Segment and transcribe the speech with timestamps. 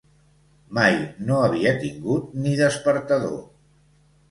[0.77, 0.97] Mai
[1.27, 3.39] no havia tingut ni despertador.